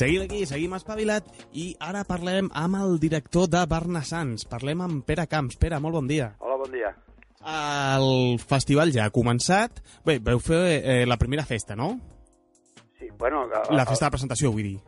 [0.00, 1.26] Seguim aquí, seguim espavilat
[1.60, 4.46] i ara parlem amb el director de Barnassans.
[4.48, 5.58] Parlem amb Pere Camps.
[5.60, 6.30] Pere, molt bon dia.
[6.40, 6.94] Hola, bon dia.
[7.44, 9.82] El festival ja ha començat.
[10.06, 11.90] Bé, veu fer eh, la primera festa, no?
[12.96, 13.42] Sí, bueno...
[13.44, 14.78] El, La festa de presentació, vull dir.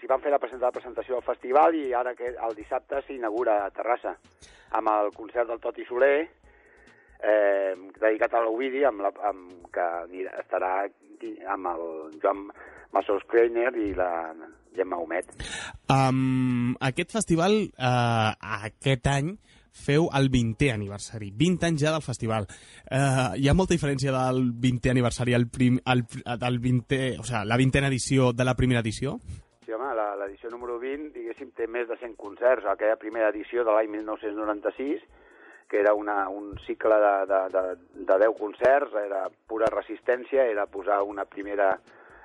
[0.00, 3.58] Sí, vam fer la, present la presentació al festival i ara que el dissabte s'inaugura
[3.66, 4.14] a Terrassa
[4.80, 6.24] amb el concert del Toti Soler,
[7.20, 9.92] eh, dedicat a l'Ovidi, amb la, amb, que
[10.40, 10.72] estarà
[11.52, 11.88] amb el
[12.24, 12.46] Joan
[12.92, 14.10] Massos Kreiner i la
[14.76, 15.30] Gemma Homet.
[15.90, 19.34] Um, aquest festival, uh, aquest any,
[19.78, 21.30] feu el 20è aniversari.
[21.34, 22.48] 20 anys ja del festival.
[22.90, 27.44] Uh, hi ha molta diferència del 20è aniversari al prim, al, al 20è, o sigui,
[27.46, 29.18] la 20a edició de la primera edició?
[29.64, 32.66] Sí, home, la- l'edició número 20, diguéssim, té més de 100 concerts.
[32.66, 35.04] Aquella primera edició de l'any 1996,
[35.68, 37.62] que era una, un cicle de, de, de,
[38.08, 41.74] de 10 concerts, era pura resistència, era posar una primera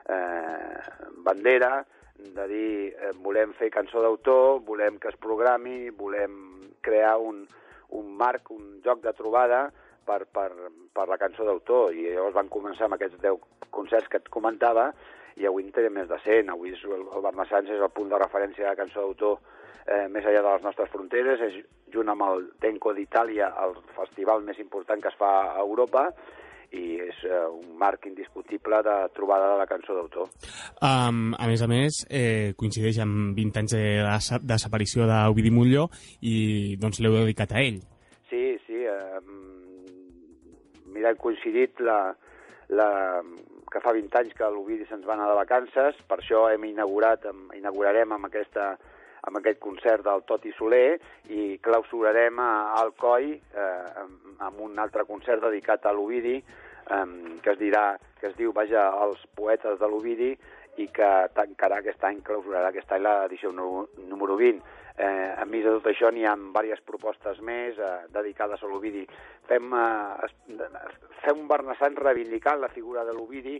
[0.10, 0.80] eh,
[1.26, 6.38] bandera, de dir eh, volem fer cançó d'autor, volem que es programi, volem
[6.84, 7.44] crear un,
[7.98, 9.66] un marc, un joc de trobada
[10.06, 10.50] per, per,
[10.94, 11.94] per la cançó d'autor.
[11.96, 14.92] I llavors van començar amb aquests 10 concerts que et comentava,
[15.40, 16.52] i avui en té més de 100.
[16.54, 19.40] Avui és el, el Barnassans és el punt de referència de cançó d'autor
[19.88, 21.60] eh, més enllà de les nostres fronteres, és
[21.94, 26.10] junt amb el Tenco d'Itàlia el festival més important que es fa a Europa
[26.74, 30.30] i és eh, un marc indiscutible de trobada de la cançó d'autor.
[30.82, 35.88] Um, a més a més, eh, coincideix amb 20 anys de desa- desaparició d'Ovidi Montlló
[36.22, 37.82] i doncs l'heu dedicat a ell.
[38.30, 38.82] Sí, sí.
[38.90, 39.20] Eh,
[40.94, 42.00] mira, hem coincidit la,
[42.74, 42.90] la,
[43.72, 47.26] que fa 20 anys que l'Ovidi se'ns va anar de vacances, per això hem inaugurat,
[47.30, 48.74] amb, inaugurarem amb, aquesta,
[49.30, 51.00] amb aquest concert del Toti Soler
[51.30, 57.06] i clausurarem a Alcoi eh, amb, amb un altre concert dedicat a l'Ovidi eh,
[57.44, 60.32] que es dirà que es diu, vaja, els poetes de l'Ovidi
[60.82, 64.64] i que tancarà aquest any, clausurarà aquest any l'edició número, número 20.
[64.94, 69.06] Eh, a més de tot això n'hi ha diverses propostes més eh, dedicades a l'Ovidi.
[69.50, 70.60] Fem, eh,
[71.24, 73.60] fem un Barnassans reivindicant la figura de l'Ovidi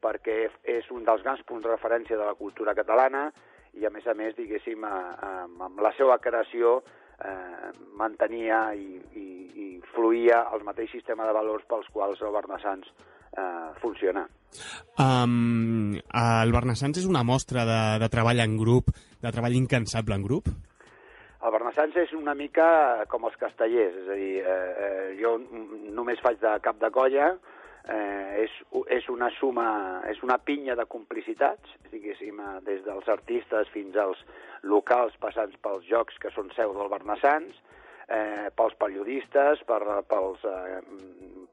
[0.00, 3.28] perquè és un dels grans punts de referència de la cultura catalana
[3.76, 6.80] i, a més a més, diguéssim, eh, eh, amb la seva creació
[7.24, 7.70] eh,
[8.00, 9.28] mantenia i, i,
[9.64, 14.26] i fluïa el mateix sistema de valors pels quals el Barnassans eh, funciona.
[14.98, 18.90] Um, el Barnassans és una mostra de, de treball en grup,
[19.22, 20.50] de treball incansable en grup?
[21.40, 22.66] El Barnassans és una mica
[23.08, 25.38] com els castellers, és a dir, eh, eh, jo
[25.96, 27.30] només faig de cap de colla,
[27.88, 28.54] eh, és,
[28.98, 34.20] és una suma, és una pinya de complicitats, diguéssim, eh, des dels artistes fins als
[34.62, 37.56] locals passant pels jocs que són seu del Barnassans,
[38.08, 39.80] eh, pels periodistes, per,
[40.10, 40.80] pels eh,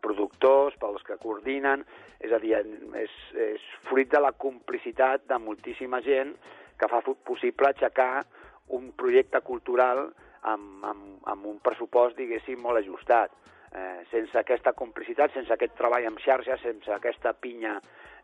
[0.03, 1.85] productors, pels que coordinen,
[2.23, 2.57] és a dir,
[2.97, 6.33] és, és fruit de la complicitat de moltíssima gent
[6.77, 8.25] que fa possible aixecar
[8.73, 10.07] un projecte cultural
[10.47, 13.33] amb, amb, amb un pressupost, diguéssim, molt ajustat.
[13.75, 17.75] Eh, sense aquesta complicitat, sense aquest treball en xarxa, sense aquesta pinya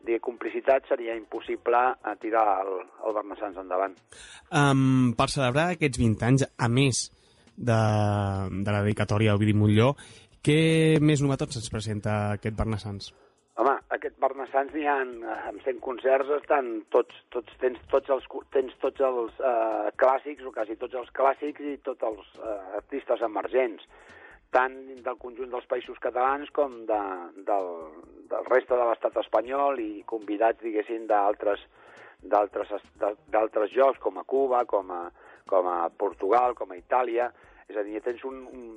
[0.03, 2.77] de complicitat, seria impossible eh, tirar el,
[3.07, 3.97] el Barnassans endavant.
[4.51, 7.09] Um, per celebrar aquests 20 anys, a més
[7.57, 9.93] de, de la dedicatòria a Ovidi Montlló,
[10.43, 13.11] què més novetats ens presenta aquest Barnassans?
[13.59, 18.25] Home, aquest Barnassans n'hi ha, eh, amb 100 concerts, estan tots, tots, tens tots els,
[18.55, 23.21] tens tots els eh, clàssics, o quasi tots els clàssics, i tots els eh, artistes
[23.27, 23.85] emergents,
[24.53, 26.99] tant del conjunt dels països catalans com de,
[27.47, 27.69] del,
[28.31, 31.63] del reste de l'estat espanyol i convidats, diguéssim, d'altres
[32.23, 35.01] d'altres es- d'altres jocs, com a Cuba, com a,
[35.49, 37.25] com a Portugal, com a Itàlia.
[37.67, 38.69] És a dir, tens un, un,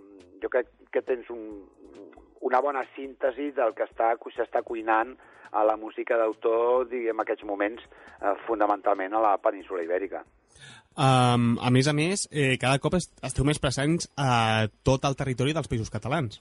[0.42, 1.62] jo crec que tens un,
[2.40, 5.14] una bona síntesi del que està s'està cuinant
[5.52, 7.86] a la música d'autor, diguem, en aquests moments,
[8.20, 10.24] eh, fonamentalment a la península ibèrica.
[10.96, 15.16] Um, a més a més, eh, cada cop est esteu més presents a tot el
[15.18, 16.40] territori dels països catalans.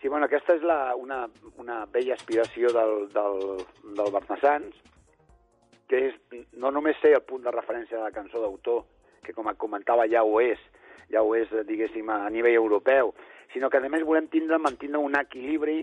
[0.00, 1.24] Sí, bueno, aquesta és la, una,
[1.58, 3.64] una vella aspiració del, del,
[3.96, 4.76] del Barnassans,
[5.88, 8.84] que és no només ser el punt de referència de la cançó d'autor,
[9.24, 10.60] que com comentava ja ho és,
[11.10, 13.14] ja ho és, diguéssim, a nivell europeu,
[13.52, 15.80] sinó que a més volem tindre, mantindre un equilibri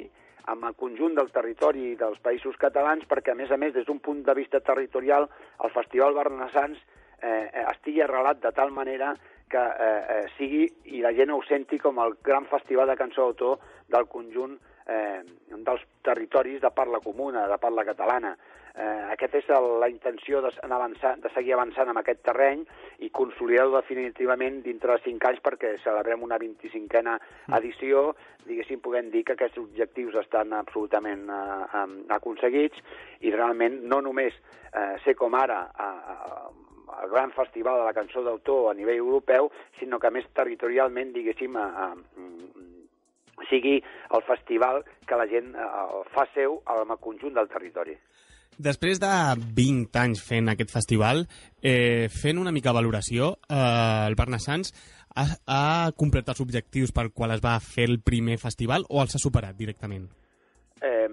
[0.54, 4.00] amb el conjunt del territori dels països catalans, perquè a més a més, des d'un
[4.00, 5.28] punt de vista territorial,
[5.64, 6.80] el Festival Barnassans
[7.22, 9.14] eh, eh, estigui arrelat de tal manera
[9.52, 10.66] que eh, eh, sigui
[10.96, 13.60] i la gent ho senti com el gran festival de cançó d'autor
[13.92, 14.56] del conjunt
[14.88, 15.22] eh,
[15.52, 18.36] dels territoris de parla comuna, de parla catalana.
[18.72, 22.64] Eh, aquesta és el, la intenció de, avançar, de seguir avançant en aquest terreny
[23.04, 27.58] i consolidar-ho definitivament dintre de 5 anys perquè celebrem una 25a mm.
[27.60, 28.06] edició,
[28.48, 31.86] diguéssim, puguem dir que aquests objectius estan absolutament eh,
[32.16, 32.80] aconseguits
[33.28, 34.40] i realment no només
[34.72, 36.71] eh, ser com ara eh,
[37.04, 39.50] el gran festival de la cançó d'autor a nivell europeu,
[39.80, 41.90] sinó que més territorialment, diguéssim, a, a,
[43.50, 43.80] sigui
[44.16, 47.98] el festival que la gent eh, fa seu al conjunt del territori.
[48.62, 49.10] Després de
[49.58, 51.24] 20 anys fent aquest festival,
[51.64, 54.74] eh, fent una mica valoració, eh, el Barnassans
[55.16, 59.16] ha, ha complert els objectius per qual es va fer el primer festival o els
[59.16, 60.10] ha superat directament?
[60.82, 61.08] Eh,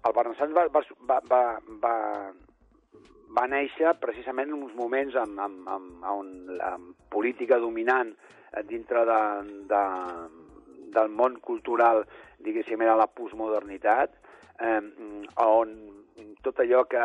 [0.00, 1.42] el Barnassans va, va, va, va,
[1.82, 1.94] va,
[3.36, 6.74] va néixer precisament en uns moments en, en, en, on la
[7.12, 8.10] política dominant
[8.66, 9.20] dintre de,
[9.70, 9.82] de,
[10.94, 12.02] del món cultural,
[12.42, 14.16] diguéssim, era la postmodernitat,
[14.60, 14.80] eh,
[15.44, 15.76] on
[16.42, 17.04] tot allò que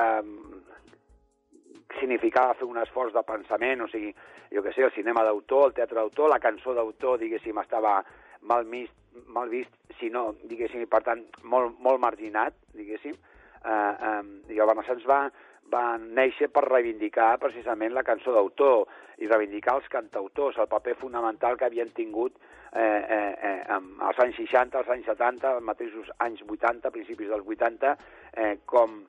[2.00, 4.12] significava fer un esforç de pensament, o sigui,
[4.52, 8.00] jo que sé, el cinema d'autor, el teatre d'autor, la cançó d'autor, diguéssim, estava
[8.42, 8.96] mal vist,
[9.32, 14.22] mal vist, si no, diguéssim, i per tant, molt, molt marginat, diguéssim, eh, eh,
[14.54, 15.26] i el Barnassans va,
[15.74, 18.86] va néixer per reivindicar precisament la cançó d'autor
[19.24, 22.36] i reivindicar els cantautors, el paper fonamental que havien tingut
[22.76, 27.48] eh, eh, eh, als anys 60, als anys 70, als mateixos anys 80, principis dels
[27.56, 27.96] 80,
[28.36, 29.02] eh, com,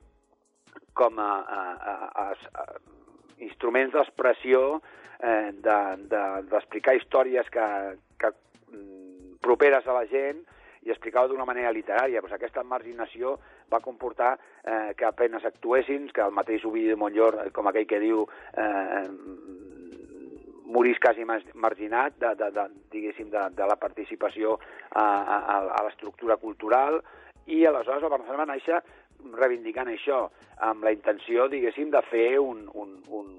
[0.97, 1.63] com a, a,
[1.93, 1.95] a,
[2.25, 2.27] a,
[2.63, 2.67] a
[3.43, 4.79] instruments d'expressió,
[5.19, 7.67] eh, d'explicar de, de, històries que,
[8.21, 8.31] que
[8.71, 10.45] mm, properes a la gent
[10.87, 12.21] i explicar-ho d'una manera literària.
[12.23, 13.35] Pues aquesta marginació
[13.71, 17.99] va comportar eh, que apenes actuessin, que el mateix Ovidi de Montllor, com aquell que
[18.03, 18.23] diu,
[18.55, 19.05] eh,
[20.67, 24.57] morís quasi marginat de, de, de, diguéssim, de, de la participació
[24.91, 26.99] a, a, a l'estructura cultural
[27.47, 28.81] i aleshores el Barcelona va néixer
[29.39, 30.25] reivindicant això,
[30.67, 33.29] amb la intenció, diguéssim, de fer un, un, un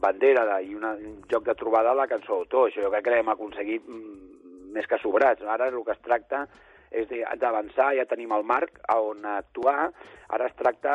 [0.00, 2.70] bandera de, i una, un joc de trobada a la cançó d'autor.
[2.70, 4.19] Això jo crec que l'hem aconseguit mm,
[4.74, 5.44] més que sobrats.
[5.44, 6.46] Ara el que es tracta
[6.90, 7.06] és
[7.38, 9.90] d'avançar, ja tenim el marc on actuar,
[10.28, 10.94] ara es tracta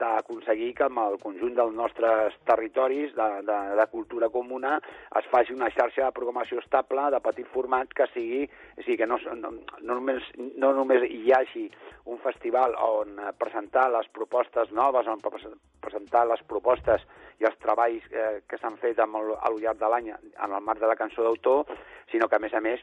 [0.00, 4.78] d'aconseguir que amb el conjunt dels nostres territoris de, de, de cultura comuna
[5.20, 8.44] es faci una xarxa de programació estable de petit format que sigui,
[8.76, 11.66] o sigui que no, no, no, només, no només hi hagi
[12.12, 17.04] un festival on presentar les propostes noves, on presentar les propostes
[17.42, 20.60] i els treballs eh, que s'han fet amb el, al llarg de l'any en el
[20.62, 21.72] marc de la cançó d'autor,
[22.12, 22.82] sinó que, a més a més,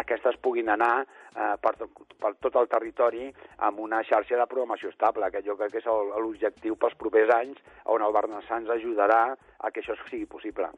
[0.00, 1.74] aquestes puguin anar eh, per,
[2.22, 3.28] per tot el territori
[3.68, 5.90] amb una xarxa de programació estable, que jo crec que és
[6.32, 7.60] l'objectiu pels propers anys,
[7.92, 9.22] on el Barnassans ajudarà
[9.62, 10.70] a que això sigui possible.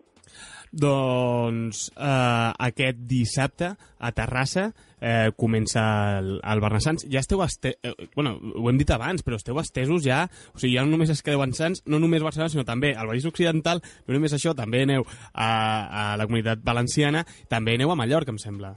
[0.74, 4.66] Doncs eh, aquest dissabte a Terrassa
[4.98, 5.84] eh, comença
[6.18, 7.06] el, el Barnassans.
[7.12, 7.76] Ja esteu, este...
[7.82, 11.12] eh, bueno, ho hem dit abans, però esteu estesos ja, o sigui, ja no només
[11.14, 14.56] es quedeu en Sants, no només Barcelona, sinó també al Vallès Occidental, no només això,
[14.58, 18.74] també aneu a, a la comunitat valenciana, també aneu a Mallorca, em sembla.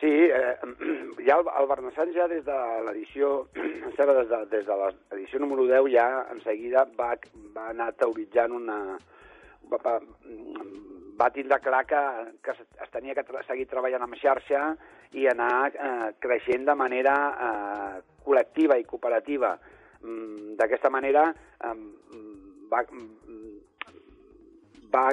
[0.00, 0.49] Sí, eh,
[1.26, 3.32] ja el, el Barnassans ja des de l'edició,
[3.86, 7.14] em sembla des de, des de l'edició número 10 ja en seguida va,
[7.56, 8.80] va anar teoritzant una...
[9.70, 9.98] Va, va,
[11.20, 12.00] va tindre clar que,
[12.42, 14.62] que es tenia que seguir treballant amb xarxa
[15.12, 17.14] i anar eh, creixent de manera
[17.46, 19.52] eh, col·lectiva i cooperativa.
[20.00, 21.74] Mm, D'aquesta manera eh,
[22.72, 22.82] va,
[24.94, 25.04] va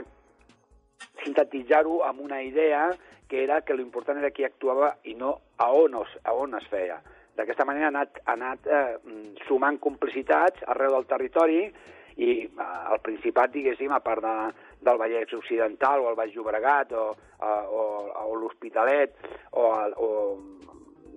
[1.26, 2.88] sintetitzar-ho amb una idea
[3.28, 6.68] que era que l'important era qui actuava i no a on es, a on es
[6.72, 6.98] feia.
[7.38, 8.98] D'aquesta manera ha anat, ha anat eh,
[9.46, 11.62] sumant complicitats arreu del territori
[12.18, 12.48] i eh,
[12.94, 14.36] el Principat, diguéssim, a part de,
[14.88, 17.84] del Vallès Occidental o el Baix Llobregat o, eh, o,
[18.26, 19.14] o l'Hospitalet
[19.52, 19.68] o,
[20.08, 20.10] o,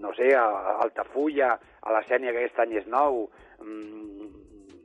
[0.01, 3.27] no sé, a, a Altafulla, a la Sènia, que aquest any és nou,
[3.61, 4.29] mm,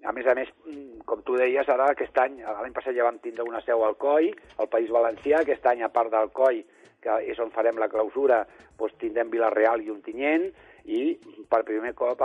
[0.05, 3.19] a més a més, mm, com tu deies, ara aquest any, l'any passat ja vam
[3.23, 6.61] tindre una seu al COI, al País Valencià, aquest any, a part del COI,
[7.05, 8.41] que és on farem la clausura,
[8.79, 10.49] doncs tindrem Vilareal i Ontinyent,
[10.85, 11.01] i
[11.49, 12.21] per primer cop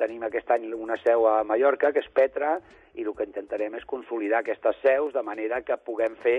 [0.00, 2.56] tenim aquest any una seu a Mallorca, que és Petra,
[2.96, 6.38] i el que intentarem és consolidar aquestes seus de manera que puguem fer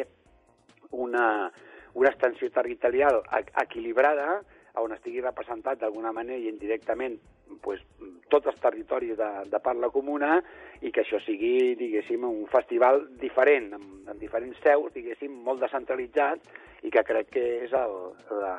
[0.92, 1.50] una,
[1.94, 3.22] una extensió territorial
[3.62, 4.42] equilibrada,
[4.84, 7.18] on estigui representat d'alguna manera i indirectament
[7.64, 7.82] pues,
[8.30, 10.38] tots els territoris de, de parla comuna
[10.82, 16.86] i que això sigui, diguéssim, un festival diferent, amb, amb diferents seus, diguéssim, molt descentralitzat
[16.86, 17.96] i que crec que és el,
[18.42, 18.56] la,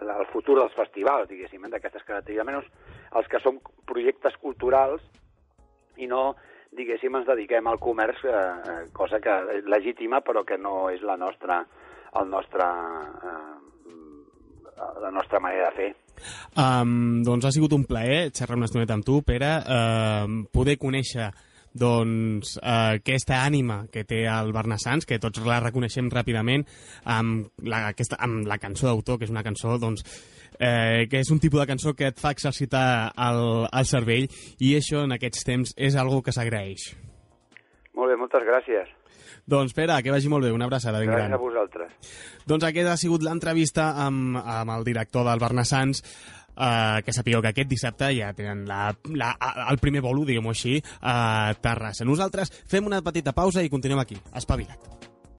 [0.00, 3.58] la, el futur dels festivals, diguéssim, d'aquestes característiques, almenys els que són
[3.90, 5.02] projectes culturals
[6.00, 6.34] i no,
[6.76, 8.36] diguéssim, ens dediquem al comerç, eh,
[8.72, 11.64] eh cosa que és legítima però que no és la nostra,
[12.20, 13.59] el nostre eh,
[15.02, 15.90] la nostra manera de fer.
[16.60, 21.30] Um, doncs ha sigut un plaer xerrar una estoneta amb tu, Pere, uh, poder conèixer
[21.72, 26.64] doncs, eh, aquesta ànima que té el Barnassans, que tots la reconeixem ràpidament
[27.04, 30.02] amb la, aquesta, amb la cançó d'autor, que és una cançó doncs,
[30.58, 34.26] eh, que és un tipus de cançó que et fa exercitar el, el cervell
[34.58, 36.90] i això en aquests temps és algo que s'agraeix.
[38.30, 38.90] Moltes gràcies.
[39.50, 41.34] Doncs Pere, que vagi molt bé, una abraçada ben gràcies gran.
[41.34, 42.12] a vosaltres.
[42.46, 46.04] Doncs aquesta ha sigut l'entrevista amb, amb el director del Barnassans,
[46.54, 49.34] eh, que sapigueu que aquest dissabte ja tenen la, la,
[49.66, 52.06] el primer bolo, diguem-ho així, a Terrassa.
[52.06, 54.99] Nosaltres fem una petita pausa i continuem aquí, espavilat.